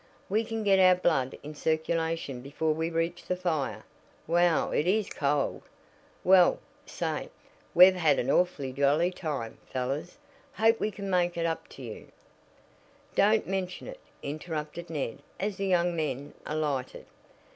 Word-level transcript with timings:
"We 0.29 0.43
can 0.43 0.63
get 0.63 0.79
our 0.79 0.95
blood 0.95 1.37
in 1.43 1.53
circulation 1.53 2.41
before 2.41 2.73
we 2.73 2.89
reach 2.89 3.25
the 3.27 3.35
fire. 3.35 3.83
Whew! 4.25 4.73
it 4.73 4.87
is 4.87 5.07
cold! 5.11 5.61
Well, 6.23 6.57
say, 6.87 7.29
we've 7.75 7.93
had 7.93 8.17
an 8.17 8.31
awfully 8.31 8.73
jolly 8.73 9.11
time, 9.11 9.59
fellows. 9.71 10.17
Hope 10.55 10.79
we 10.79 10.89
can 10.89 11.07
make 11.11 11.37
it 11.37 11.45
up 11.45 11.67
to 11.67 11.83
you" 11.83 12.07
"Don't 13.15 13.45
mention 13.45 13.85
it," 13.85 13.99
interrupted 14.23 14.89
Ned 14.89 15.21
as 15.39 15.57
the 15.57 15.67
young 15.67 15.95
men 15.95 16.33
alighted. 16.47 17.05